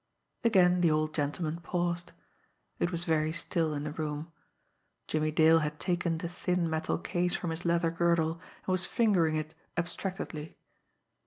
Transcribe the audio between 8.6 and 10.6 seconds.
and was fingering it abstractedly.